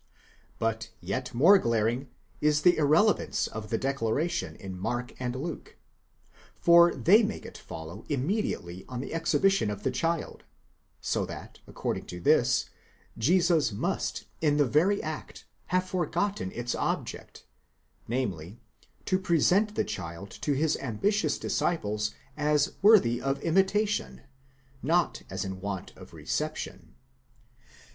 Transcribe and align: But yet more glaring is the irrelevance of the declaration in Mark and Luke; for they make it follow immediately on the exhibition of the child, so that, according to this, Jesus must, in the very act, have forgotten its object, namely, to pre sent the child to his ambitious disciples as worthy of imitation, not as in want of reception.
But 0.57 0.89
yet 0.99 1.31
more 1.31 1.59
glaring 1.59 2.09
is 2.41 2.63
the 2.63 2.75
irrelevance 2.77 3.45
of 3.45 3.69
the 3.69 3.77
declaration 3.77 4.55
in 4.55 4.75
Mark 4.75 5.13
and 5.19 5.35
Luke; 5.35 5.77
for 6.55 6.91
they 6.95 7.21
make 7.21 7.45
it 7.45 7.55
follow 7.59 8.03
immediately 8.09 8.83
on 8.89 8.99
the 8.99 9.13
exhibition 9.13 9.69
of 9.69 9.83
the 9.83 9.91
child, 9.91 10.43
so 11.01 11.23
that, 11.27 11.59
according 11.67 12.07
to 12.07 12.19
this, 12.19 12.67
Jesus 13.15 13.71
must, 13.71 14.23
in 14.41 14.57
the 14.57 14.65
very 14.65 15.03
act, 15.03 15.45
have 15.67 15.85
forgotten 15.87 16.51
its 16.51 16.73
object, 16.73 17.45
namely, 18.07 18.59
to 19.05 19.19
pre 19.19 19.39
sent 19.39 19.75
the 19.75 19.83
child 19.85 20.31
to 20.31 20.53
his 20.53 20.77
ambitious 20.77 21.37
disciples 21.37 22.09
as 22.35 22.73
worthy 22.81 23.21
of 23.21 23.39
imitation, 23.43 24.21
not 24.81 25.21
as 25.29 25.45
in 25.45 25.61
want 25.61 25.95
of 25.95 26.11
reception. 26.11 26.95